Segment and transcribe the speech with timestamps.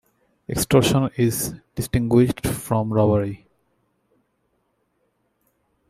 [0.49, 3.45] Extortion is distinguished from robbery.